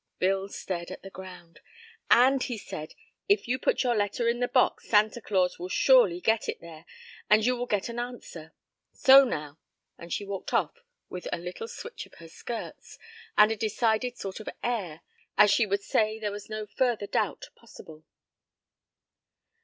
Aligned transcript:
Bill 0.17 0.49
stared 0.49 0.89
at 0.89 1.03
the 1.03 1.11
ground. 1.11 1.59
"And 2.09 2.41
he 2.41 2.57
said 2.57 2.95
if 3.29 3.47
you 3.47 3.59
put 3.59 3.83
your 3.83 3.93
letter 3.95 4.27
in 4.27 4.39
the 4.39 4.47
box, 4.47 4.89
Santa 4.89 5.21
Claus 5.21 5.59
will 5.59 5.69
surely 5.69 6.19
get 6.19 6.49
it 6.49 6.59
there, 6.59 6.85
and 7.29 7.45
you 7.45 7.55
will 7.55 7.67
get 7.67 7.87
an 7.87 7.99
answer. 7.99 8.51
So, 8.91 9.23
now," 9.23 9.59
and 9.99 10.11
she 10.11 10.25
walked 10.25 10.55
off 10.55 10.73
with 11.07 11.27
a 11.31 11.37
little 11.37 11.67
switch 11.67 12.07
of 12.07 12.15
her 12.15 12.29
skirts, 12.29 12.97
and 13.37 13.51
a 13.51 13.55
decided 13.55 14.17
sort 14.17 14.39
of 14.39 14.49
air, 14.63 15.01
as 15.37 15.51
she 15.51 15.67
would 15.67 15.83
say 15.83 16.17
there 16.17 16.31
was 16.31 16.49
no 16.49 16.65
further 16.65 17.05
doubt 17.05 17.49
possible. 17.55 18.03